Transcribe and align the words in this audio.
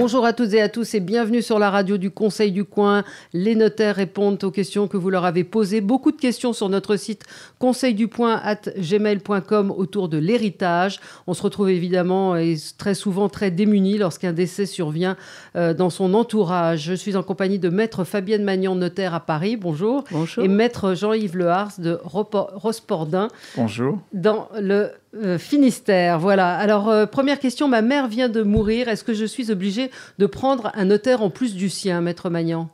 Bonjour 0.00 0.24
à 0.24 0.32
toutes 0.32 0.54
et 0.54 0.62
à 0.62 0.70
tous 0.70 0.94
et 0.94 1.00
bienvenue 1.00 1.42
sur 1.42 1.58
la 1.58 1.68
radio 1.68 1.98
du 1.98 2.10
Conseil 2.10 2.52
du 2.52 2.64
Coin. 2.64 3.04
Les 3.34 3.54
notaires 3.54 3.96
répondent 3.96 4.42
aux 4.42 4.50
questions 4.50 4.88
que 4.88 4.96
vous 4.96 5.10
leur 5.10 5.26
avez 5.26 5.44
posées. 5.44 5.82
Beaucoup 5.82 6.10
de 6.10 6.16
questions 6.16 6.54
sur 6.54 6.70
notre 6.70 6.96
site 6.96 7.24
conseildupoint.gmail.com 7.58 9.70
autour 9.70 10.08
de 10.08 10.16
l'héritage. 10.16 11.00
On 11.26 11.34
se 11.34 11.42
retrouve 11.42 11.68
évidemment 11.68 12.34
et 12.34 12.56
très 12.78 12.94
souvent 12.94 13.28
très 13.28 13.50
démunis 13.50 13.98
lorsqu'un 13.98 14.32
décès 14.32 14.64
survient 14.64 15.18
euh, 15.54 15.74
dans 15.74 15.90
son 15.90 16.14
entourage. 16.14 16.84
Je 16.84 16.94
suis 16.94 17.14
en 17.14 17.22
compagnie 17.22 17.58
de 17.58 17.68
Maître 17.68 18.04
Fabienne 18.04 18.42
Magnan, 18.42 18.76
notaire 18.76 19.12
à 19.12 19.20
Paris. 19.20 19.58
Bonjour. 19.58 20.04
Bonjour. 20.10 20.42
Et 20.42 20.48
Maître 20.48 20.94
Jean-Yves 20.94 21.36
Lehars 21.36 21.72
de 21.76 22.00
Rospordin. 22.04 23.28
Bonjour. 23.54 23.98
Dans 24.14 24.48
le 24.58 24.92
euh, 25.14 25.38
Finistère, 25.38 26.20
voilà. 26.20 26.56
Alors, 26.56 26.88
euh, 26.88 27.06
première 27.06 27.40
question, 27.40 27.66
ma 27.66 27.82
mère 27.82 28.06
vient 28.06 28.28
de 28.28 28.42
mourir. 28.42 28.88
Est-ce 28.88 29.02
que 29.02 29.14
je 29.14 29.24
suis 29.24 29.50
obligée 29.50 29.90
de 30.18 30.26
prendre 30.26 30.70
un 30.74 30.84
notaire 30.84 31.22
en 31.22 31.30
plus 31.30 31.54
du 31.54 31.68
sien, 31.68 32.00
maître 32.00 32.30
Magnan? 32.30 32.70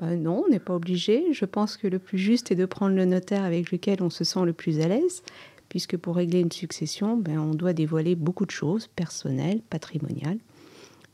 Ben 0.00 0.20
Non, 0.20 0.44
on 0.46 0.50
n'est 0.50 0.58
pas 0.58 0.74
obligé. 0.74 1.26
Je 1.32 1.44
pense 1.44 1.76
que 1.76 1.86
le 1.86 2.00
plus 2.00 2.18
juste 2.18 2.50
est 2.50 2.56
de 2.56 2.66
prendre 2.66 2.96
le 2.96 3.04
notaire 3.04 3.44
avec 3.44 3.70
lequel 3.70 4.02
on 4.02 4.10
se 4.10 4.24
sent 4.24 4.40
le 4.44 4.52
plus 4.52 4.80
à 4.80 4.88
l'aise, 4.88 5.22
puisque 5.68 5.96
pour 5.96 6.16
régler 6.16 6.40
une 6.40 6.50
succession, 6.50 7.16
ben, 7.16 7.38
on 7.38 7.54
doit 7.54 7.72
dévoiler 7.72 8.16
beaucoup 8.16 8.46
de 8.46 8.50
choses, 8.50 8.88
personnelles, 8.88 9.60
patrimoniales. 9.70 10.38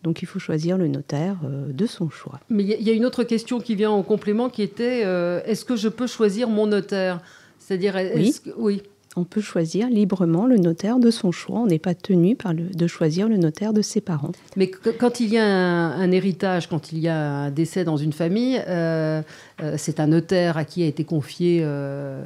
Donc 0.04 0.22
il 0.22 0.26
faut 0.26 0.38
choisir 0.38 0.78
le 0.78 0.88
notaire 0.88 1.36
euh, 1.44 1.70
de 1.70 1.84
son 1.84 2.08
choix. 2.08 2.40
Mais 2.48 2.62
il 2.62 2.82
y, 2.82 2.90
a 2.90 2.94
une 2.94 3.04
autre 3.04 3.24
question 3.24 3.60
qui 3.60 3.74
vient 3.74 3.90
en 3.90 4.02
complément 4.02 4.48
qui 4.48 4.62
était 4.62 5.00
est-ce 5.00 5.66
que 5.66 5.76
je 5.76 5.88
peux 5.88 6.06
choisir 6.06 6.48
mon 6.48 6.66
notaire? 6.66 7.20
C'est-à-dire, 7.58 7.96
oui. 8.14 8.34
Que, 8.42 8.50
oui 8.56 8.82
on 9.16 9.24
peut 9.24 9.40
choisir 9.40 9.88
librement 9.88 10.46
le 10.46 10.58
notaire 10.58 10.98
de 10.98 11.10
son 11.10 11.32
choix. 11.32 11.60
On 11.60 11.66
n'est 11.66 11.78
pas 11.78 11.94
tenu 11.94 12.36
par 12.36 12.52
le, 12.52 12.64
de 12.64 12.86
choisir 12.86 13.28
le 13.28 13.38
notaire 13.38 13.72
de 13.72 13.80
ses 13.80 14.02
parents. 14.02 14.32
Mais 14.56 14.70
quand 14.70 15.20
il 15.20 15.32
y 15.32 15.38
a 15.38 15.44
un, 15.44 16.10
héritage, 16.10 16.68
quand 16.68 16.92
il 16.92 16.98
y 16.98 17.08
a 17.08 17.18
un 17.18 17.50
décès 17.50 17.84
dans 17.84 17.96
une 17.96 18.12
famille, 18.12 18.60
euh, 18.68 19.22
euh, 19.62 19.74
c'est 19.78 20.00
un 20.00 20.08
notaire 20.08 20.58
à 20.58 20.64
qui 20.64 20.82
a 20.82 20.86
été 20.86 21.04
confié 21.04 21.60
euh, 21.62 22.22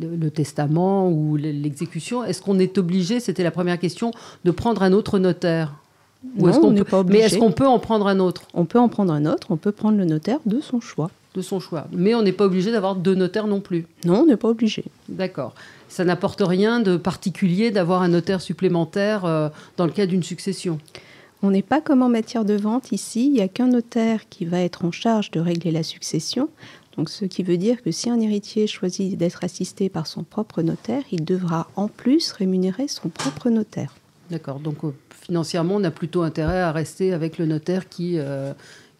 le, 0.00 0.16
le, 0.16 0.30
testament 0.30 1.10
ou 1.10 1.36
l'exécution. 1.36 2.24
Est-ce 2.24 2.40
qu'on 2.40 2.60
est 2.60 2.78
obligé, 2.78 3.18
c'était 3.18 3.42
la 3.42 3.50
première 3.50 3.80
question, 3.80 4.12
de 4.44 4.50
prendre 4.52 4.82
un 4.82 4.92
autre 4.92 5.18
notaire? 5.18 5.74
Ou 6.38 6.46
non, 6.46 6.60
on 6.62 6.70
n'est 6.70 6.84
pas 6.84 7.00
obligé. 7.00 7.18
Mais 7.18 7.26
est-ce 7.26 7.38
qu'on 7.38 7.52
peut 7.52 7.66
en 7.66 7.78
prendre 7.80 8.06
un 8.06 8.20
autre? 8.20 8.42
On 8.54 8.64
peut 8.64 8.78
en 8.78 8.88
prendre 8.88 9.12
un 9.12 9.26
autre, 9.26 9.48
on 9.50 9.56
peut 9.56 9.72
prendre 9.72 9.98
le 9.98 10.04
notaire 10.04 10.38
de 10.46 10.60
son 10.60 10.80
choix. 10.80 11.10
De 11.34 11.42
son 11.42 11.58
choix. 11.58 11.86
Mais 11.92 12.14
on 12.14 12.22
n'est 12.22 12.32
pas 12.32 12.44
obligé 12.44 12.70
d'avoir 12.70 12.94
deux 12.94 13.16
notaires 13.16 13.48
non 13.48 13.60
plus. 13.60 13.86
Non, 14.04 14.20
on 14.20 14.26
n'est 14.26 14.36
pas 14.36 14.48
obligé. 14.48 14.84
D'accord 15.08 15.54
ça 15.94 16.04
n'apporte 16.04 16.42
rien 16.44 16.80
de 16.80 16.96
particulier 16.96 17.70
d'avoir 17.70 18.02
un 18.02 18.08
notaire 18.08 18.40
supplémentaire 18.40 19.24
euh, 19.24 19.48
dans 19.76 19.86
le 19.86 19.92
cas 19.92 20.06
d'une 20.06 20.24
succession. 20.24 20.80
On 21.40 21.52
n'est 21.52 21.62
pas 21.62 21.80
comme 21.80 22.02
en 22.02 22.08
matière 22.08 22.44
de 22.44 22.54
vente 22.54 22.90
ici, 22.90 23.26
il 23.26 23.32
n'y 23.34 23.40
a 23.40 23.46
qu'un 23.46 23.68
notaire 23.68 24.28
qui 24.28 24.44
va 24.44 24.58
être 24.60 24.84
en 24.84 24.90
charge 24.90 25.30
de 25.30 25.38
régler 25.38 25.70
la 25.70 25.84
succession. 25.84 26.48
Donc, 26.96 27.10
ce 27.10 27.24
qui 27.24 27.44
veut 27.44 27.58
dire 27.58 27.80
que 27.80 27.92
si 27.92 28.10
un 28.10 28.18
héritier 28.18 28.66
choisit 28.66 29.16
d'être 29.16 29.44
assisté 29.44 29.88
par 29.88 30.08
son 30.08 30.24
propre 30.24 30.62
notaire, 30.62 31.02
il 31.12 31.24
devra 31.24 31.68
en 31.76 31.86
plus 31.86 32.32
rémunérer 32.32 32.88
son 32.88 33.08
propre 33.08 33.48
notaire. 33.48 33.94
D'accord. 34.30 34.58
Donc, 34.58 34.82
euh, 34.82 34.92
financièrement, 35.10 35.76
on 35.76 35.84
a 35.84 35.92
plutôt 35.92 36.22
intérêt 36.22 36.60
à 36.60 36.72
rester 36.72 37.12
avec 37.12 37.38
le 37.38 37.46
notaire 37.46 37.88
qui, 37.88 38.14
euh, 38.18 38.52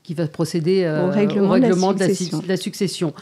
qui 0.04 0.14
va 0.14 0.28
procéder 0.28 0.86
au 0.86 1.10
règlement, 1.10 1.56
de, 1.92 1.98
la 1.98 2.08
succession. 2.08 2.38
De 2.38 2.48
la 2.48 2.56
succession. 2.56 3.14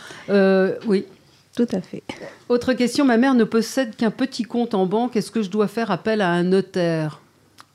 oui. 0.86 1.06
Tout 1.54 1.68
à 1.72 1.82
fait. 1.82 2.02
Autre 2.48 2.72
question, 2.72 3.04
ma 3.04 3.18
mère 3.18 3.34
ne 3.34 3.44
possède 3.44 3.94
qu'un 3.94 4.10
petit 4.10 4.44
compte 4.44 4.74
en 4.74 4.86
banque. 4.86 5.16
Est-ce 5.16 5.30
que 5.30 5.42
je 5.42 5.50
dois 5.50 5.68
faire 5.68 5.90
appel 5.90 6.22
à 6.22 6.30
un 6.30 6.44
notaire? 6.44 7.20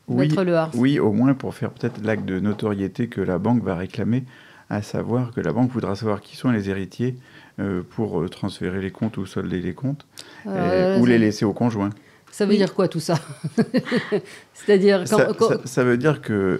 Oui, 0.07 0.33
oui, 0.75 0.99
au 0.99 1.11
moins 1.11 1.33
pour 1.33 1.53
faire 1.53 1.71
peut-être 1.71 2.01
l'acte 2.03 2.25
de 2.25 2.39
notoriété 2.39 3.07
que 3.07 3.19
la 3.19 3.37
banque 3.37 3.61
va 3.63 3.75
réclamer, 3.75 4.23
à 4.69 4.81
savoir 4.81 5.31
que 5.31 5.41
la 5.41 5.51
banque 5.51 5.71
voudra 5.71 5.95
savoir 5.95 6.21
qui 6.21 6.37
sont 6.37 6.49
les 6.49 6.69
héritiers 6.69 7.15
euh, 7.59 7.81
pour 7.89 8.21
euh, 8.21 8.29
transférer 8.29 8.81
les 8.81 8.91
comptes 8.91 9.17
ou 9.17 9.25
solder 9.25 9.59
les 9.59 9.73
comptes, 9.73 10.05
euh, 10.45 10.97
ou 10.99 11.05
les 11.05 11.17
laisser 11.17 11.43
au 11.43 11.51
conjoint. 11.51 11.89
Ça 12.31 12.45
veut 12.45 12.55
dire 12.55 12.73
quoi 12.73 12.87
tout 12.87 12.99
ça 12.99 13.15
C'est-à-dire 14.53 15.07
ça, 15.07 15.29
ça, 15.65 15.83
veut 15.83 15.97
dire 15.97 16.21
que 16.21 16.59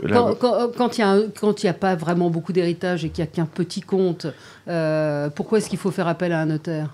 quand 0.77 0.97
il 0.97 1.63
n'y 1.63 1.69
a, 1.69 1.73
pas 1.73 1.95
vraiment 1.95 2.29
beaucoup 2.29 2.53
d'héritage 2.53 3.05
et 3.05 3.09
qu'il 3.09 3.23
n'y 3.23 3.29
a 3.29 3.31
qu'un 3.31 3.45
petit 3.45 3.81
compte, 3.81 4.27
euh, 4.67 5.29
pourquoi 5.29 5.59
est-ce 5.59 5.69
qu'il 5.69 5.79
faut 5.79 5.91
faire 5.91 6.07
appel 6.07 6.31
à 6.31 6.41
un 6.41 6.47
notaire? 6.47 6.93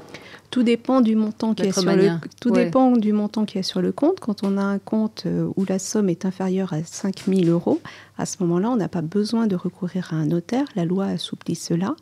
Tout 0.53 0.61
dépend 0.61 1.01
du 1.01 1.15
montant 1.15 1.55
qui 1.55 1.63
est 1.63 1.71
sur 1.71 1.95
le 1.95 2.11
tout 2.39 2.51
dépend 2.51 2.91
du 2.91 3.11
montant 3.11 3.43
qui 3.45 3.57
est 3.57 3.63
sur 3.63 3.81
le 3.81 3.91
compte. 3.91 4.19
Quand 4.19 4.43
on 4.43 4.57
a 4.57 4.61
un 4.61 4.77
compte 4.77 5.23
euh, 5.25 5.49
où 5.55 5.65
la 5.65 5.79
somme 5.79 6.09
est 6.09 6.25
inférieure 6.25 6.73
à 6.73 6.83
5 6.83 7.23
000 7.27 7.45
euros, 7.45 7.81
à 8.19 8.27
ce 8.27 8.37
moment-là, 8.41 8.69
on 8.69 8.75
n'a 8.75 8.87
pas 8.87 9.01
besoin 9.01 9.47
de 9.47 9.55
recourir 9.55 10.09
à 10.11 10.17
un 10.17 10.27
notaire. 10.27 10.65
La 10.75 10.85
loi 10.85 11.05
assouplit 11.05 11.55
cela. 11.55 11.95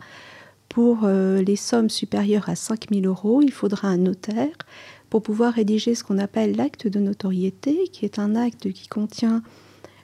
Pour 0.68 1.02
euh, 1.04 1.42
les 1.42 1.56
sommes 1.56 1.90
supérieures 1.90 2.50
à 2.50 2.56
5 2.56 2.88
000 2.92 3.06
euros, 3.06 3.42
il 3.42 3.54
faudra 3.54 3.88
un 3.88 3.98
notaire 3.98 4.56
pour 5.12 5.22
pouvoir 5.22 5.54
rédiger 5.54 5.94
ce 5.94 6.06
qu'on 6.06 6.18
appelle 6.18 6.56
l'acte 6.56 6.88
de 6.88 7.00
notoriété, 7.00 7.90
qui 7.92 8.06
est 8.06 8.18
un 8.18 8.34
acte 8.34 8.72
qui 8.72 8.88
contient 8.88 9.44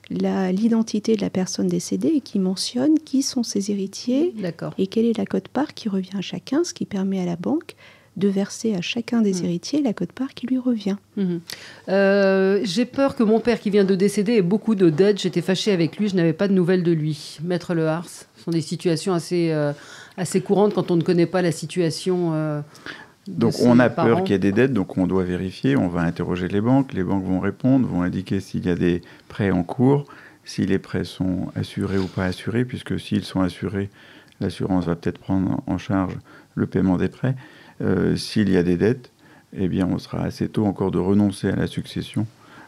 l'identité 0.09 1.16
de 1.16 1.22
la 1.22 1.29
personne 1.29 1.68
décédée 1.68 2.09
et 2.09 2.22
qui 2.22 2.40
mentionne 2.40 3.00
qui 3.00 3.23
sont 3.23 3.41
ses 3.41 3.72
héritiers 3.72 4.34
et 4.78 4.88
quelle 4.88 5.06
est 5.06 5.18
la 5.18 5.25
cote-part 5.25 5.73
qui 5.73 5.88
revient 5.88 6.18
à 6.18 6.22
chacun, 6.22 6.63
ce 6.66 6.73
qui 6.73 6.85
permet 6.85 7.22
à 7.22 7.25
la 7.25 7.38
banque 7.38 7.75
de 8.18 8.28
verser 8.28 8.73
à 8.75 8.81
chacun 8.81 9.22
des 9.22 9.41
mmh. 9.41 9.45
héritiers 9.45 9.81
la 9.81 9.94
cote-part 9.94 10.34
qui 10.34 10.47
lui 10.47 10.57
revient. 10.57 10.97
Mmh. 11.16 11.38
Euh, 11.88 12.59
j'ai 12.63 12.85
peur 12.85 13.16
que 13.16 13.24
mon 13.24 13.39
père 13.39 13.62
qui 13.62 13.69
vient 13.69 13.85
de 13.85 13.95
décéder 13.95 14.34
ait 14.34 14.41
beaucoup 14.41 14.75
de 14.75 14.89
dettes. 14.89 15.22
J'étais 15.22 15.41
fâchée 15.41 15.72
avec 15.72 15.97
lui, 15.97 16.09
je 16.09 16.16
n'avais 16.16 16.34
pas 16.34 16.47
de 16.47 16.53
nouvelles 16.53 16.84
de 16.84 16.91
lui. 16.91 17.38
Maître 17.44 17.75
Le 17.75 17.88
Hars, 17.88 18.09
ce 18.09 18.44
sont 18.44 18.51
des 18.51 18.62
situations 18.62 19.13
assez, 19.13 19.51
euh, 19.51 19.72
assez 20.18 20.41
courantes 20.41 20.74
quand 20.74 20.89
on 20.89 20.95
ne 20.95 21.03
connaît 21.03 21.28
pas 21.28 21.41
la 21.41 21.51
situation. 21.51 22.31
Euh, 22.34 22.62
donc 23.27 23.53
on 23.61 23.79
a 23.79 23.89
peur 23.89 24.23
qu'il 24.23 24.31
y 24.31 24.35
ait 24.35 24.39
des 24.39 24.51
dettes, 24.51 24.73
donc 24.73 24.97
on 24.97 25.07
doit 25.07 25.23
vérifier, 25.23 25.75
on 25.75 25.88
va 25.88 26.01
interroger 26.01 26.47
les 26.47 26.61
banques, 26.61 26.93
les 26.93 27.03
banques 27.03 27.23
vont 27.23 27.39
répondre, 27.39 27.88
vont 27.88 28.01
indiquer 28.01 28.39
s'il 28.39 28.65
y 28.65 28.69
a 28.69 28.75
des 28.75 29.01
prêts 29.27 29.51
en 29.51 29.63
cours, 29.63 30.05
si 30.45 30.65
les 30.65 30.79
prêts 30.79 31.03
sont 31.03 31.51
assurés 31.55 31.97
ou 31.97 32.07
pas 32.07 32.25
assurés, 32.25 32.63
puisque 32.63 32.99
s'ils 32.99 33.23
sont 33.23 33.41
assurés, 33.41 33.89
l'assurance 34.39 34.85
va 34.85 34.95
peut-être 34.95 35.19
prendre 35.19 35.61
en 35.67 35.77
charge 35.77 36.17
le 36.55 36.67
paiement 36.67 36.97
des 36.97 37.09
prêts. 37.09 37.35
Euh, 37.81 38.15
s'il 38.15 38.49
y 38.49 38.57
a 38.57 38.63
des 38.63 38.77
dettes, 38.77 39.11
eh 39.53 39.67
bien 39.67 39.88
on 39.88 39.97
sera 39.97 40.23
assez 40.23 40.47
tôt 40.47 40.65
encore 40.65 40.91
de 40.91 40.99
renoncer 40.99 41.49
à 41.49 41.55
la 41.55 41.67
succession 41.67 42.27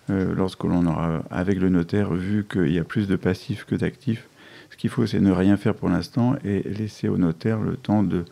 euh, 0.09 0.34
lorsque 0.36 0.64
l'on 0.64 0.86
aura, 0.86 1.24
avec 1.31 1.59
le 1.59 1.70
notaire, 1.70 2.14
vu 2.14 2.46
qu'il 2.50 2.72
y 2.72 2.80
a 2.80 2.84
plus 2.84 3.08
de 3.08 3.16
passifs 3.16 3.66
que 3.66 3.76
d'actifs. 3.76 4.28
Ce 4.72 4.78
qu'il 4.78 4.90
faut, 4.90 5.06
c'est 5.06 5.20
ne 5.20 5.31
rien 5.31 5.58
faire 5.58 5.74
pour 5.74 5.90
l'instant 5.90 6.36
et 6.44 6.62
laisser 6.64 7.08
au 7.08 7.18
notaire 7.18 7.59
le 7.59 7.76
temps 7.76 8.03
de 8.03 8.26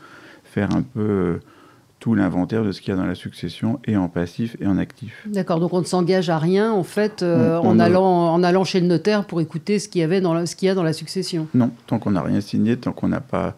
faire 0.44 0.76
un 0.76 0.82
peu 0.82 1.00
euh, 1.00 1.40
tout 2.00 2.14
l'inventaire 2.14 2.64
de 2.64 2.72
ce 2.72 2.82
qu'il 2.82 2.92
y 2.92 2.94
a 2.94 3.00
dans 3.00 3.06
la 3.06 3.16
succession, 3.16 3.80
et 3.86 3.98
en 3.98 4.08
passif 4.08 4.56
et 4.60 4.68
en 4.68 4.78
actif. 4.78 5.26
D'accord, 5.26 5.60
donc 5.60 5.74
on 5.74 5.80
ne 5.80 5.86
s'engage 5.86 6.30
à 6.30 6.38
rien, 6.38 6.72
en 6.72 6.84
fait, 6.84 7.24
euh, 7.24 7.58
en, 7.58 7.80
allant, 7.80 8.34
en 8.34 8.44
allant 8.44 8.64
chez 8.64 8.80
le 8.80 8.88
notaire 8.88 9.26
pour 9.26 9.42
écouter 9.42 9.80
ce 9.80 9.90
qu'il 9.90 10.02
y, 10.02 10.04
avait 10.04 10.22
dans 10.22 10.46
ce 10.46 10.56
qu'il 10.56 10.68
y 10.68 10.70
a 10.70 10.76
dans 10.76 10.84
la 10.84 10.94
succession 10.94 11.48
Non, 11.54 11.72
tant 11.88 11.98
qu'on 12.00 12.12
n'a 12.12 12.22
rien 12.22 12.42
signé, 12.42 12.78
tant 12.78 12.92
qu'on 12.92 13.08
n'a 13.08 13.22
pas 13.22 13.56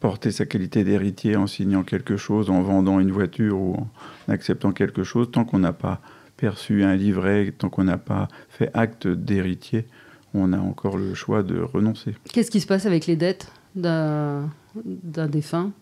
porté 0.00 0.32
sa 0.32 0.44
qualité 0.44 0.84
d'héritier 0.84 1.36
en 1.36 1.46
signant 1.46 1.82
quelque 1.82 2.16
chose, 2.16 2.50
en 2.50 2.60
vendant 2.60 3.00
une 3.00 3.12
voiture 3.12 3.58
ou 3.58 3.76
en 3.76 4.32
acceptant 4.32 4.72
quelque 4.72 5.04
chose, 5.04 5.30
tant 5.30 5.44
qu'on 5.44 5.60
n'a 5.60 5.72
pas 5.72 6.00
perçu 6.36 6.82
un 6.84 6.96
livret, 6.96 7.54
tant 7.56 7.70
qu'on 7.70 7.84
n'a 7.84 7.96
pas 7.96 8.28
fait 8.48 8.70
acte 8.74 9.06
d'héritier, 9.06 9.86
on 10.34 10.52
a 10.52 10.58
encore 10.58 10.98
le 10.98 11.14
choix 11.14 11.42
de 11.42 11.60
renoncer. 11.60 12.14
Qu'est-ce 12.32 12.50
qui 12.50 12.60
se 12.60 12.66
passe 12.66 12.84
avec 12.86 13.06
les 13.06 13.16
dettes 13.16 13.50
d'un 13.76 14.50
défunt? 15.30 15.72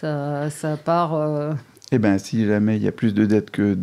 Ça, 0.00 0.76
part. 0.76 1.14
Euh, 1.14 1.52
eh 1.92 1.98
bien, 1.98 2.18
si 2.18 2.46
jamais 2.46 2.76
il 2.76 2.82
y 2.82 2.88
a 2.88 2.92
plus 2.92 3.14
de 3.14 3.26
dettes 3.26 3.50
que 3.50 3.74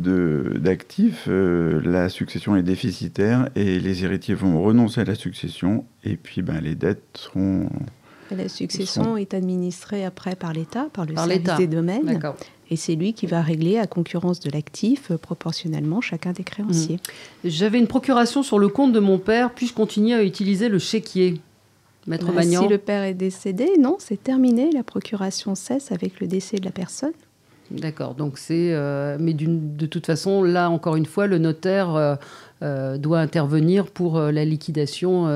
d'actifs, 0.57 1.25
euh, 1.27 1.81
la 1.83 2.09
succession 2.09 2.55
est 2.55 2.63
déficitaire 2.63 3.49
et 3.55 3.79
les 3.79 4.03
héritiers 4.05 4.35
vont 4.35 4.61
renoncer 4.61 5.01
à 5.01 5.03
la 5.03 5.15
succession 5.15 5.85
et 6.03 6.15
puis 6.15 6.41
ben, 6.41 6.61
les 6.61 6.75
dettes 6.75 7.03
seront. 7.13 7.69
La 8.31 8.49
succession 8.49 9.17
est 9.17 9.33
administrée 9.33 10.05
après 10.05 10.35
par 10.35 10.53
l'État, 10.53 10.87
par 10.91 11.05
le 11.05 11.15
service 11.15 11.57
des 11.57 11.67
domaines. 11.67 12.19
Et 12.69 12.75
c'est 12.75 12.95
lui 12.95 13.13
qui 13.13 13.27
va 13.27 13.41
régler 13.41 13.77
à 13.77 13.87
concurrence 13.87 14.41
de 14.41 14.51
l'actif 14.51 15.11
euh, 15.11 15.17
proportionnellement 15.17 16.01
chacun 16.01 16.33
des 16.33 16.43
créanciers. 16.43 16.97
Mmh. 16.97 17.49
J'avais 17.49 17.79
une 17.79 17.87
procuration 17.87 18.43
sur 18.43 18.59
le 18.59 18.67
compte 18.67 18.91
de 18.91 18.99
mon 18.99 19.19
père, 19.19 19.53
puis 19.53 19.67
je 19.67 19.73
continue 19.73 20.13
à 20.13 20.23
utiliser 20.23 20.67
le 20.67 20.79
chéquier. 20.79 21.39
Maître 22.07 22.31
bah, 22.31 22.41
Si 22.41 22.67
le 22.67 22.77
père 22.77 23.03
est 23.03 23.13
décédé, 23.13 23.69
non, 23.79 23.97
c'est 23.99 24.21
terminé. 24.21 24.71
La 24.71 24.83
procuration 24.83 25.55
cesse 25.55 25.91
avec 25.91 26.19
le 26.19 26.27
décès 26.27 26.57
de 26.57 26.65
la 26.65 26.71
personne. 26.71 27.13
D'accord. 27.69 28.15
Donc 28.15 28.37
c'est, 28.37 28.73
euh, 28.73 29.17
mais 29.19 29.33
de 29.33 29.85
toute 29.85 30.05
façon, 30.05 30.41
là 30.41 30.69
encore 30.69 30.95
une 30.95 31.05
fois, 31.05 31.27
le 31.27 31.37
notaire 31.37 31.95
euh, 31.95 32.15
doit 32.61 33.19
intervenir 33.19 33.87
pour 33.87 34.19
la 34.19 34.45
liquidation 34.45 35.27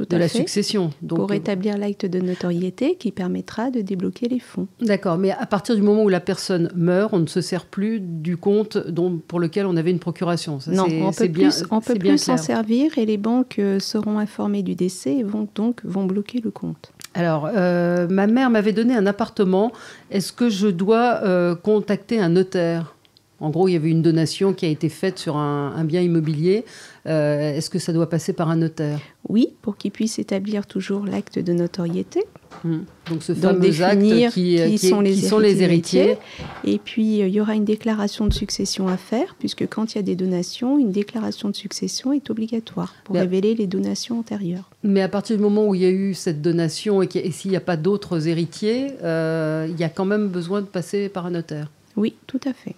de 0.00 0.16
la 0.16 0.28
succession. 0.28 0.90
Donc, 1.02 1.18
pour 1.18 1.32
établir 1.32 1.78
l'acte 1.78 2.06
de 2.06 2.20
notoriété 2.20 2.96
qui 2.96 3.12
permettra 3.12 3.70
de 3.70 3.80
débloquer 3.80 4.28
les 4.28 4.38
fonds. 4.38 4.66
D'accord, 4.80 5.18
mais 5.18 5.30
à 5.30 5.46
partir 5.46 5.74
du 5.76 5.82
moment 5.82 6.02
où 6.02 6.08
la 6.08 6.20
personne 6.20 6.70
meurt, 6.74 7.12
on 7.12 7.20
ne 7.20 7.26
se 7.26 7.40
sert 7.40 7.66
plus 7.66 8.00
du 8.00 8.36
compte 8.36 8.78
dont, 8.78 9.20
pour 9.26 9.40
lequel 9.40 9.66
on 9.66 9.76
avait 9.76 9.90
une 9.90 9.98
procuration. 9.98 10.58
non, 10.66 10.86
on 11.02 11.12
peut 11.12 11.28
plus, 11.28 11.64
on 11.70 11.80
peut 11.80 11.94
plus 11.94 12.18
s'en 12.18 12.36
servir 12.36 12.98
et 12.98 13.06
les 13.06 13.18
banques 13.18 13.60
seront 13.78 14.18
informées 14.18 14.62
du 14.62 14.74
décès 14.74 15.16
et 15.16 15.22
vont 15.22 15.48
donc 15.54 15.80
vont 15.84 16.04
bloquer 16.04 16.40
le 16.42 16.50
compte. 16.50 16.92
Alors, 17.14 17.48
euh, 17.54 18.08
ma 18.08 18.26
mère 18.26 18.50
m'avait 18.50 18.72
donné 18.72 18.94
un 18.94 19.06
appartement. 19.06 19.72
Est-ce 20.10 20.32
que 20.32 20.48
je 20.48 20.68
dois 20.68 21.20
euh, 21.22 21.54
contacter 21.54 22.18
un 22.18 22.30
notaire? 22.30 22.94
En 23.42 23.50
gros, 23.50 23.66
il 23.66 23.72
y 23.72 23.76
avait 23.76 23.90
une 23.90 24.02
donation 24.02 24.52
qui 24.52 24.66
a 24.66 24.68
été 24.68 24.88
faite 24.88 25.18
sur 25.18 25.36
un, 25.36 25.84
bien 25.84 26.00
immobilier. 26.00 26.64
Euh, 27.08 27.56
est-ce 27.56 27.70
que 27.70 27.80
ça 27.80 27.92
doit 27.92 28.08
passer 28.08 28.32
par 28.32 28.48
un 28.48 28.54
notaire? 28.54 29.00
Oui, 29.28 29.48
pour 29.62 29.76
qu'il 29.76 29.90
puisse 29.90 30.20
établir 30.20 30.64
toujours 30.64 31.04
l'acte 31.04 31.40
de 31.40 31.52
notoriété. 31.52 32.22
Hmm. 32.62 32.82
Donc 33.10 33.24
ce 33.24 33.34
fameux 33.34 33.82
acte 33.82 34.00
qui, 34.32 34.60
qui, 34.62 34.78
sont, 34.78 35.00
les, 35.00 35.60
héritiers. 35.60 36.18
Et 36.62 36.78
puis 36.78 37.18
il 37.18 37.28
y 37.30 37.40
aura 37.40 37.56
une 37.56 37.64
déclaration 37.64 38.28
de 38.28 38.32
succession 38.32 38.86
à 38.86 38.96
faire, 38.96 39.34
puisque 39.40 39.66
quand 39.68 39.92
il 39.92 39.96
y 39.96 39.98
a 39.98 40.02
des 40.02 40.14
donations, 40.14 40.78
une 40.78 40.92
déclaration 40.92 41.48
de 41.48 41.56
succession 41.56 42.12
est 42.12 42.30
obligatoire 42.30 42.94
pour 43.02 43.16
révéler 43.16 43.56
les 43.56 43.66
donations 43.66 44.20
antérieures. 44.20 44.70
Mais 44.84 45.02
à 45.02 45.08
partir 45.08 45.36
du 45.36 45.42
moment 45.42 45.66
où 45.66 45.74
il 45.74 45.80
y 45.80 45.86
a 45.86 45.90
eu 45.90 46.14
cette 46.14 46.42
donation 46.42 47.02
et, 47.02 47.30
s'il 47.32 47.50
n'y 47.50 47.56
a 47.56 47.60
pas 47.60 47.76
d'autres 47.76 48.28
héritiers, 48.28 48.92
euh, 49.02 49.66
il 49.68 49.80
y 49.80 49.84
a 49.84 49.88
quand 49.88 50.04
même 50.04 50.28
besoin 50.28 50.60
de 50.60 50.66
passer 50.66 51.08
par 51.08 51.26
un 51.26 51.30
notaire. 51.30 51.68
Oui, 51.96 52.14
tout 52.26 52.40
à 52.44 52.52
fait. 52.52 52.74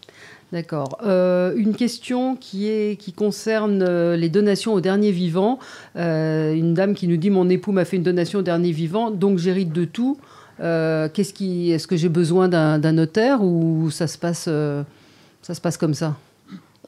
D'accord. 0.52 0.98
Euh, 1.04 1.52
une 1.56 1.74
question 1.74 2.36
qui, 2.36 2.68
est, 2.68 2.96
qui 2.96 3.12
concerne 3.12 3.82
euh, 3.82 4.16
les 4.16 4.28
donations 4.28 4.72
au 4.72 4.80
dernier 4.80 5.10
vivant. 5.10 5.58
Euh, 5.96 6.54
une 6.54 6.74
dame 6.74 6.94
qui 6.94 7.08
nous 7.08 7.16
dit 7.16 7.30
Mon 7.30 7.48
époux 7.48 7.72
m'a 7.72 7.84
fait 7.84 7.96
une 7.96 8.02
donation 8.02 8.38
au 8.38 8.42
dernier 8.42 8.70
vivant, 8.70 9.10
donc 9.10 9.38
j'hérite 9.38 9.72
de 9.72 9.84
tout. 9.84 10.18
qu'est-ce 10.58 11.32
qui, 11.32 11.72
est-ce 11.72 11.86
que 11.86 11.96
j'ai 11.96 12.08
besoin 12.08 12.48
d'un, 12.48 12.92
notaire 12.92 13.42
ou 13.42 13.90
ça 13.90 14.06
se 14.06 14.16
passe 14.16 14.48
comme 15.76 15.94
ça? 15.94 16.16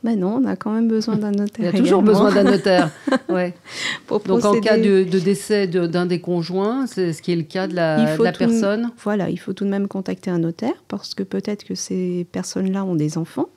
Ben 0.06 0.20
non, 0.20 0.40
on 0.40 0.46
a 0.46 0.54
quand 0.54 0.70
même 0.70 0.86
besoin 0.86 1.16
d'un 1.16 1.32
notaire. 1.32 1.72
Il 1.72 1.76
y 1.76 1.80
a 1.80 1.82
toujours 1.82 2.02
besoin 2.02 2.32
d'un 2.32 2.44
notaire. 2.44 2.90
Ouais. 3.28 3.54
Donc 4.08 4.44
en 4.44 4.60
cas 4.60 4.78
de, 4.78 5.02
décès 5.02 5.66
d'un 5.66 6.06
des 6.06 6.20
conjoints, 6.20 6.86
c'est 6.86 7.12
ce 7.12 7.20
qui 7.20 7.32
est 7.32 7.36
le 7.36 7.42
cas 7.42 7.66
de 7.66 7.74
la, 7.74 8.16
personne. 8.38 8.90
voilà, 9.02 9.28
il 9.30 9.36
faut 9.36 9.52
tout 9.52 9.64
de 9.64 9.70
même 9.70 9.88
contacter 9.88 10.30
un 10.30 10.38
notaire 10.38 10.74
parce 10.86 11.14
que 11.14 11.22
peut-être 11.22 11.64
que 11.64 11.74
ces 11.74 12.26
personnes-là 12.30 12.84
ont 12.84 12.94
des 12.94 13.18
enfants. 13.18 13.48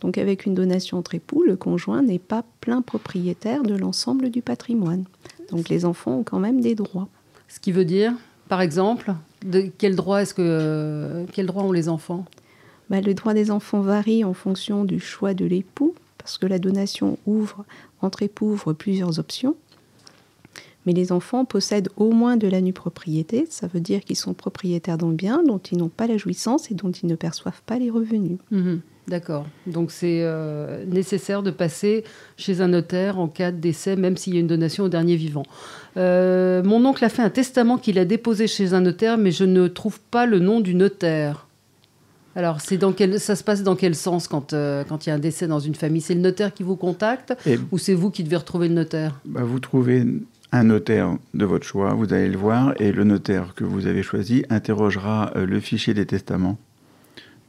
Donc 0.00 0.18
avec 0.18 0.46
une 0.46 0.54
donation 0.54 0.98
entre 0.98 1.16
époux, 1.16 1.42
le 1.42 1.56
conjoint 1.56 2.02
n'est 2.02 2.20
pas 2.20 2.44
plein 2.60 2.80
propriétaire 2.80 3.64
de 3.64 3.74
l'ensemble 3.74 4.30
du 4.30 4.40
patrimoine. 4.40 5.04
Donc 5.50 5.68
les 5.68 5.84
enfants 5.84 6.18
ont 6.18 6.24
quand 6.24 6.38
même 6.38 6.60
des 6.60 6.76
droits. 6.76 7.08
Ce 7.48 7.58
qui 7.58 7.72
veut 7.72 7.84
dire, 7.84 8.12
par 8.48 8.60
exemple, 8.60 9.12
de 9.44 9.68
quel 9.78 9.96
droit 9.96 10.22
est-ce 10.22 10.34
que 10.34 11.26
quel 11.32 11.46
droit 11.46 11.64
ont 11.64 11.72
les 11.72 11.88
enfants? 11.88 12.24
Bah, 12.90 13.00
le 13.00 13.14
droit 13.14 13.34
des 13.34 13.50
enfants 13.50 13.80
varie 13.80 14.24
en 14.24 14.34
fonction 14.34 14.84
du 14.84 15.00
choix 15.00 15.34
de 15.34 15.44
l'époux, 15.44 15.94
parce 16.16 16.38
que 16.38 16.46
la 16.46 16.58
donation 16.58 17.18
ouvre, 17.26 17.64
entre 18.00 18.22
époux 18.22 18.58
plusieurs 18.78 19.18
options. 19.18 19.56
Mais 20.86 20.92
les 20.92 21.12
enfants 21.12 21.44
possèdent 21.44 21.90
au 21.96 22.12
moins 22.12 22.36
de 22.36 22.48
la 22.48 22.60
nue 22.60 22.72
propriété, 22.72 23.46
ça 23.50 23.66
veut 23.66 23.80
dire 23.80 24.00
qu'ils 24.04 24.16
sont 24.16 24.32
propriétaires 24.32 24.96
d'un 24.96 25.12
bien 25.12 25.42
dont 25.42 25.58
ils 25.58 25.76
n'ont 25.76 25.90
pas 25.90 26.06
la 26.06 26.16
jouissance 26.16 26.70
et 26.70 26.74
dont 26.74 26.90
ils 26.90 27.06
ne 27.06 27.14
perçoivent 27.14 27.60
pas 27.66 27.78
les 27.78 27.90
revenus. 27.90 28.38
Mhm. 28.50 28.80
D'accord. 29.08 29.46
Donc 29.66 29.90
c'est 29.90 30.20
euh, 30.22 30.84
nécessaire 30.84 31.42
de 31.42 31.50
passer 31.50 32.04
chez 32.36 32.60
un 32.60 32.68
notaire 32.68 33.18
en 33.18 33.26
cas 33.26 33.50
de 33.50 33.56
décès, 33.56 33.96
même 33.96 34.18
s'il 34.18 34.34
y 34.34 34.36
a 34.36 34.40
une 34.40 34.46
donation 34.46 34.84
au 34.84 34.88
dernier 34.88 35.16
vivant. 35.16 35.44
Euh, 35.96 36.62
mon 36.62 36.84
oncle 36.84 37.04
a 37.04 37.08
fait 37.08 37.22
un 37.22 37.30
testament 37.30 37.78
qu'il 37.78 37.98
a 37.98 38.04
déposé 38.04 38.46
chez 38.46 38.74
un 38.74 38.82
notaire, 38.82 39.16
mais 39.16 39.30
je 39.30 39.44
ne 39.44 39.66
trouve 39.66 39.98
pas 40.10 40.26
le 40.26 40.38
nom 40.38 40.60
du 40.60 40.74
notaire. 40.74 41.47
Alors, 42.38 42.60
c'est 42.60 42.78
dans 42.78 42.92
quel, 42.92 43.18
ça 43.18 43.34
se 43.34 43.42
passe 43.42 43.64
dans 43.64 43.74
quel 43.74 43.96
sens 43.96 44.28
quand 44.28 44.52
euh, 44.52 44.84
quand 44.88 45.04
il 45.04 45.08
y 45.08 45.12
a 45.12 45.16
un 45.16 45.18
décès 45.18 45.48
dans 45.48 45.58
une 45.58 45.74
famille? 45.74 46.00
C'est 46.00 46.14
le 46.14 46.20
notaire 46.20 46.54
qui 46.54 46.62
vous 46.62 46.76
contacte 46.76 47.34
ou 47.72 47.78
c'est 47.78 47.94
vous 47.94 48.12
qui 48.12 48.22
devez 48.22 48.36
retrouver 48.36 48.68
le 48.68 48.74
notaire? 48.74 49.18
Bah, 49.24 49.42
Vous 49.42 49.58
trouvez 49.58 50.06
un 50.52 50.62
notaire 50.62 51.16
de 51.34 51.44
votre 51.44 51.66
choix, 51.66 51.94
vous 51.94 52.12
allez 52.12 52.28
le 52.28 52.38
voir, 52.38 52.74
et 52.80 52.92
le 52.92 53.02
notaire 53.02 53.54
que 53.56 53.64
vous 53.64 53.88
avez 53.88 54.04
choisi 54.04 54.44
interrogera 54.50 55.32
euh, 55.34 55.46
le 55.46 55.58
fichier 55.58 55.94
des 55.94 56.06
testaments 56.06 56.58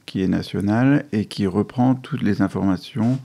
qui 0.06 0.24
est 0.24 0.28
national 0.28 1.04
et 1.12 1.26
qui 1.26 1.46
reprend 1.46 1.94
toutes 1.94 2.22
les 2.22 2.42
informations 2.42 3.20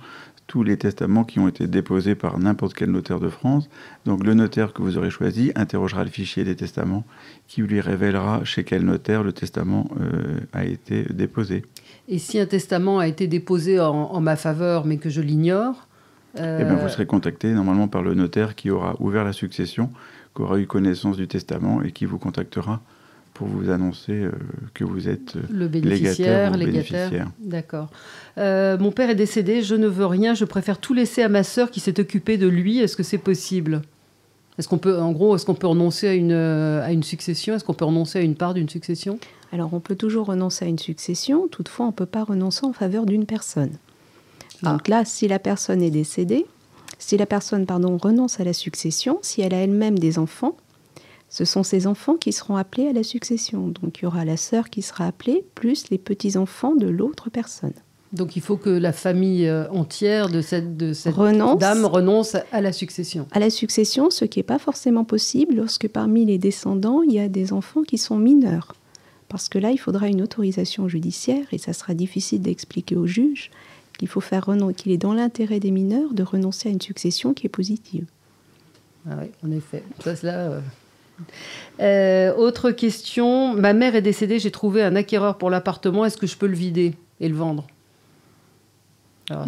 tous 0.48 0.64
les 0.64 0.78
testaments 0.78 1.24
qui 1.24 1.40
ont 1.40 1.48
été 1.48 1.68
déposés 1.68 2.16
par 2.16 2.38
n'importe 2.40 2.74
quel 2.74 2.92
notaire 2.92 3.20
de 3.20 3.30
France. 3.30 3.70
Donc 4.06 4.24
le 4.24 4.34
notaire 4.34 4.74
que 4.74 4.82
vous 4.82 4.98
aurez 4.98 5.10
choisi 5.10 5.52
interrogera 5.56 6.04
le 6.04 6.10
fichier 6.10 6.44
des 6.44 6.56
testaments 6.56 7.04
qui 7.48 7.62
lui 7.62 7.82
révélera 7.82 8.44
chez 8.44 8.64
quel 8.64 8.84
notaire 8.84 9.24
le 9.24 9.34
testament 9.34 9.90
euh, 10.00 10.40
a 10.54 10.66
été 10.66 11.04
déposé. 11.12 11.66
Et 12.08 12.20
si 12.20 12.40
un 12.40 12.46
testament 12.46 13.00
a 13.00 13.08
été 13.08 13.28
déposé 13.28 13.80
en, 13.80 14.22
ma 14.22 14.36
faveur 14.36 14.86
mais 14.86 14.98
que 14.98 15.10
je 15.10 15.22
l'ignore 15.22 15.88
euh... 16.40 16.60
Eh 16.62 16.66
bien, 16.66 16.76
vous 16.76 16.90
serez 16.90 17.06
contacté 17.06 17.52
normalement 17.54 17.88
par 17.88 18.04
le 18.04 18.14
notaire 18.14 18.56
qui 18.56 18.70
aura 18.70 18.96
ouvert 19.00 19.24
la 19.24 19.34
succession, 19.34 19.90
qui 20.36 20.42
aura 20.42 20.60
eu 20.60 20.68
connaissance 20.68 21.18
du 21.18 21.28
testament 21.28 21.82
et 21.82 21.92
qui 21.92 22.06
vous 22.06 22.20
contactera 22.20 22.82
pour 23.36 23.48
vous 23.48 23.70
annoncer 23.70 24.14
euh, 24.14 24.32
que 24.74 24.86
vous 24.86 25.10
êtes 25.10 25.36
euh, 25.36 25.42
le 25.52 25.68
bénéficiaire, 25.68 26.56
légataire. 26.56 27.30
D'accord. 27.40 27.90
Euh, 28.38 28.78
mon 28.80 28.92
père 28.92 29.10
est 29.10 29.16
décédé, 29.16 29.62
je 29.62 29.76
ne 29.76 29.88
veux 29.88 30.06
rien, 30.06 30.34
je 30.34 30.46
préfère 30.46 30.80
tout 30.80 30.94
laisser 30.94 31.22
à 31.22 31.28
ma 31.28 31.44
sœur 31.44 31.70
qui 31.70 31.82
s'est 31.82 32.00
occupée 32.00 32.38
de 32.38 32.48
lui. 32.48 32.80
Est-ce 32.80 32.96
que 32.96 33.04
c'est 33.04 33.20
possible? 33.20 33.82
Est-ce 34.58 34.70
qu'on 34.70 34.78
peut, 34.78 34.98
en 34.98 35.12
gros, 35.12 35.36
est-ce 35.36 35.46
qu'on 35.46 35.54
peut 35.54 35.68
renoncer 35.68 36.08
à 36.08 36.14
une, 36.14 36.32
à 36.32 36.94
une 36.94 37.04
succession? 37.04 37.56
Est-ce 37.56 37.66
qu'on 37.66 37.74
peut 37.74 37.84
renoncer 37.84 38.20
à 38.20 38.22
une 38.22 38.36
part 38.36 38.54
d'une 38.54 38.70
succession? 38.70 39.20
Alors, 39.52 39.74
on 39.74 39.82
peut 39.82 39.96
toujours 39.96 40.28
renoncer 40.28 40.64
à 40.64 40.70
une 40.70 40.80
succession. 40.80 41.50
Toutefois, 41.50 41.88
on 41.88 41.90
ne 41.90 41.94
peut 41.94 42.06
pas 42.06 42.24
renoncer 42.24 42.66
en 42.66 42.72
faveur 42.72 43.06
d'une 43.06 43.26
personne. 43.26 43.72
Ah. 44.64 44.72
Donc 44.72 44.88
là, 44.88 45.04
si 45.04 45.28
la 45.28 45.40
personne 45.40 45.82
est 45.82 45.92
décédée, 45.92 46.46
si 47.00 47.18
la 47.18 47.26
personne, 47.26 47.66
pardon, 47.66 47.98
renonce 47.98 48.40
à 48.40 48.46
la 48.46 48.54
succession, 48.54 49.20
si 49.22 49.42
elle 49.42 49.54
a 49.54 49.58
elle-même 49.58 50.00
des 50.00 50.20
enfants, 50.20 50.56
ce 51.36 51.44
sont 51.44 51.64
ces 51.64 51.86
enfants 51.86 52.16
qui 52.16 52.32
seront 52.32 52.56
appelés 52.56 52.88
à 52.88 52.94
la 52.94 53.04
succession. 53.04 53.68
Donc 53.68 54.00
il 54.00 54.04
y 54.04 54.06
aura 54.06 54.24
la 54.24 54.38
sœur 54.38 54.70
qui 54.70 54.82
sera 54.82 55.06
appelée, 55.06 55.44
plus 55.54 55.90
les 55.90 55.98
petits-enfants 55.98 56.76
de 56.76 56.88
l'autre 56.88 57.30
personne. 57.30 57.74
Donc 58.14 58.38
il 58.38 58.42
faut 58.42 58.56
que 58.56 58.70
la 58.70 58.94
famille 58.94 59.46
euh, 59.46 59.70
entière 59.70 60.30
de 60.30 60.40
cette, 60.40 60.78
de 60.78 60.94
cette 60.94 61.14
dame 61.60 61.84
renonce 61.84 62.38
à 62.54 62.62
la 62.62 62.72
succession. 62.72 63.28
À 63.34 63.40
la 63.40 63.50
succession, 63.50 64.10
ce 64.12 64.24
qui 64.24 64.40
n'est 64.40 64.44
pas 64.44 64.60
forcément 64.60 65.04
possible 65.04 65.56
lorsque 65.56 65.90
parmi 65.90 66.24
les 66.24 66.38
descendants, 66.38 67.02
il 67.02 67.12
y 67.12 67.20
a 67.20 67.28
des 67.28 67.52
enfants 67.52 67.84
qui 67.84 67.98
sont 67.98 68.16
mineurs. 68.16 68.74
Parce 69.28 69.50
que 69.50 69.60
là, 69.60 69.72
il 69.72 69.78
faudra 69.78 70.08
une 70.08 70.22
autorisation 70.22 70.88
judiciaire 70.88 71.48
et 71.52 71.58
ça 71.58 71.74
sera 71.74 71.96
difficile 71.96 72.44
d'expliquer 72.44 72.96
au 72.96 73.08
juge 73.08 73.52
qu'il 74.00 74.08
faut 74.08 74.22
faire 74.22 74.48
qu'il 74.78 74.94
est 74.94 74.98
dans 74.98 75.14
l'intérêt 75.14 75.60
des 75.60 75.72
mineurs 75.72 76.14
de 76.14 76.24
renoncer 76.24 76.70
à 76.70 76.72
une 76.72 76.80
succession 76.80 77.34
qui 77.34 77.46
est 77.46 77.50
positive. 77.50 78.06
Ah 79.10 79.16
oui, 79.22 79.28
en 79.46 79.52
effet. 79.52 79.84
Ça, 80.02 80.14
là, 80.24 80.40
euh, 80.50 80.60
euh, 81.80 82.34
autre 82.36 82.72
question. 82.72 83.54
Ma 83.56 83.74
mère 83.74 83.96
est 83.96 84.02
décédée, 84.02 84.40
j'ai 84.40 84.52
trouvé 84.52 84.84
un 84.84 84.96
acquéreur 84.96 85.38
pour 85.38 85.50
l'appartement. 85.50 86.06
Est-ce 86.06 86.18
que 86.18 86.28
je 86.28 86.38
peux 86.38 86.48
le 86.48 86.56
vider 86.56 86.96
et 87.20 87.30
le 87.30 87.36
vendre? 87.36 87.66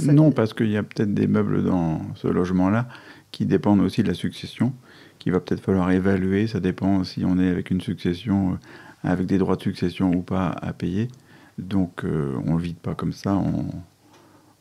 Non, 0.02 0.32
parce 0.32 0.54
qu'il 0.54 0.72
y 0.72 0.78
a 0.78 0.82
peut-être 0.82 1.14
des 1.14 1.28
meubles 1.28 1.64
dans 1.64 2.02
ce 2.16 2.28
logement-là 2.28 2.88
qui 3.32 3.46
dépendent 3.46 3.82
aussi 3.82 4.02
de 4.02 4.08
la 4.08 4.16
succession, 4.16 4.74
qu'il 5.20 5.32
va 5.32 5.40
peut-être 5.40 5.62
falloir 5.62 5.92
évaluer. 5.92 6.48
Ça 6.48 6.60
dépend 6.60 7.04
si 7.04 7.24
on 7.26 7.38
est 7.38 7.50
avec 7.50 7.70
une 7.70 7.82
succession, 7.82 8.54
euh, 8.54 8.56
avec 9.04 9.28
des 9.28 9.38
droits 9.38 9.56
de 9.56 9.62
succession 9.62 10.12
ou 10.12 10.22
pas 10.24 10.48
à 10.48 10.74
payer. 10.74 11.10
Donc 11.60 12.04
euh, 12.04 12.34
on 12.46 12.54
ne 12.54 12.58
le 12.58 12.64
vide 12.64 12.78
pas 12.78 12.96
comme 12.96 13.14
ça. 13.14 13.36
On, 13.36 13.66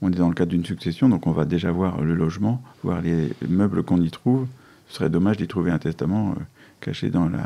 on 0.02 0.12
est 0.12 0.16
dans 0.16 0.28
le 0.28 0.34
cadre 0.34 0.50
d'une 0.50 0.66
succession, 0.66 1.08
donc 1.08 1.26
on 1.26 1.32
va 1.32 1.46
déjà 1.46 1.70
voir 1.70 2.02
le 2.02 2.14
logement, 2.14 2.62
voir 2.84 3.00
les 3.00 3.30
meubles 3.48 3.82
qu'on 3.82 4.02
y 4.02 4.10
trouve. 4.10 4.46
Ce 4.88 4.96
serait 4.96 5.08
dommage 5.08 5.38
d'y 5.38 5.48
trouver 5.48 5.70
un 5.70 5.78
testament 5.78 6.34
caché 6.80 7.10
dans 7.10 7.28
la 7.28 7.44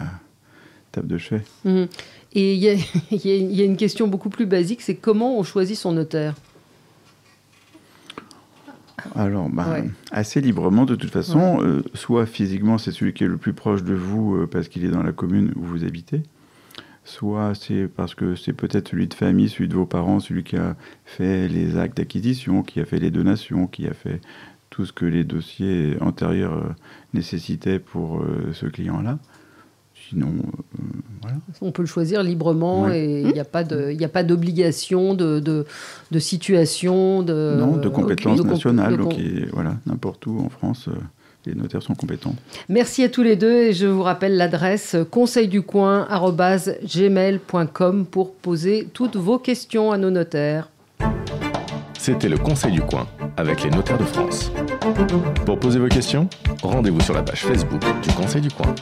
table 0.93 1.09
de 1.09 1.19
chevet. 1.19 1.43
Mhm. 1.65 1.89
Et 2.33 2.55
il 3.11 3.19
y, 3.19 3.61
a 3.61 3.65
une 3.65 3.77
question 3.77 4.07
beaucoup 4.07 4.31
plus 4.31 4.47
basique, 4.47 4.83
c'est 4.83 4.95
comment 4.95 5.39
on 5.39 5.43
choisit 5.43 5.77
son 5.77 5.93
notaire 5.93 6.35
alors, 9.15 9.49
bah, 9.49 9.79
assez 10.13 10.43
librement 10.43 10.85
de 10.85 10.95
toute 10.95 11.11
façon, 11.11 11.63
euh, 11.63 11.83
soit 11.95 12.27
physiquement 12.27 12.77
c'est 12.77 12.93
celui 12.93 13.15
qui 13.15 13.25
est 13.25 13.29
le 13.29 13.39
plus 13.39 13.55
proche 13.55 13.83
de 13.83 13.95
vous 13.95 14.37
euh, 14.37 14.47
parce 14.47 14.69
qu'il 14.69 14.85
est 14.85 14.91
dans 14.91 15.03
la 15.03 15.13
commune 15.13 15.53
où 15.57 15.65
vous 15.65 15.85
habitez, 15.85 16.23
soit 17.05 17.55
c'est 17.55 17.89
parce 17.89 18.15
que 18.15 18.35
c'est 18.35 18.53
peut-être 18.53 18.89
celui 18.89 19.09
de 19.09 19.15
famille, 19.15 19.49
celui 19.49 19.69
de 19.69 19.75
vos 19.75 19.87
parents, 19.87 20.21
celui 20.21 20.45
qui 20.45 20.57
a 20.57 20.77
fait 21.07 21.49
les 21.49 21.79
actes 21.79 21.97
d'acquisition, 21.97 22.63
qui 22.63 22.79
a 22.79 22.85
fait 22.85 22.99
les 22.99 23.11
donations, 23.11 23.67
qui 23.67 23.87
a 23.87 23.95
fait 23.95 24.21
tout 24.71 24.87
ce 24.87 24.93
que 24.93 25.05
les 25.05 25.25
dossiers 25.25 25.97
antérieurs 26.01 26.55
euh, 26.55 26.73
nécessitaient 27.13 27.79
pour 27.79 28.23
ce 28.53 28.67
client-là. 28.67 29.19
Sinon, 30.09 30.33
euh, 30.79 30.83
On 31.61 31.73
peut 31.73 31.83
le 31.83 31.89
choisir 31.89 32.23
librement 32.23 32.89
et 32.91 33.23
il 33.25 33.33
n'y 33.33 33.41
a 33.41 33.45
pas 33.45 33.65
d'obligation, 34.23 35.15
de, 35.15 35.41
de, 35.41 35.67
de, 36.11 36.19
situation. 36.19 37.23
De, 37.23 37.57
non, 37.59 37.77
de 37.77 37.89
compétence 37.89 38.43
nationale. 38.43 38.97
donc, 38.97 39.15
voilà, 39.53 39.77
n'importe 39.87 40.27
où 40.27 40.41
en 40.41 40.49
France. 40.49 40.89
Euh, 40.89 40.93
les 41.47 41.55
notaires 41.55 41.83
sont 41.83 41.95
compétents. 41.95 42.35
Merci 42.69 43.03
à 43.03 43.09
tous 43.09 43.23
les 43.23 43.35
deux 43.35 43.63
et 43.63 43.73
je 43.73 43.87
vous 43.87 44.03
rappelle 44.03 44.37
l'adresse 44.37 44.95
conseilducoin.gmail.com 45.11 48.05
pour 48.05 48.35
poser 48.35 48.89
toutes 48.93 49.17
vos 49.17 49.39
questions 49.39 49.91
à 49.91 49.97
nos 49.97 50.11
notaires. 50.11 50.69
C'était 51.99 52.29
le 52.29 52.37
Conseil 52.37 52.73
du 52.73 52.83
Coin 52.83 53.07
avec 53.41 53.65
les 53.65 53.71
notaires 53.71 53.99
de 53.99 54.05
France. 54.05 54.53
Pour 55.47 55.59
poser 55.59 55.79
vos 55.79 55.89
questions, 55.89 56.29
rendez-vous 56.63 57.01
sur 57.01 57.15
la 57.15 57.23
page 57.23 57.41
Facebook 57.41 57.83
du 58.03 58.13
Conseil 58.13 58.43
du 58.43 58.51
Coin. 58.51 58.75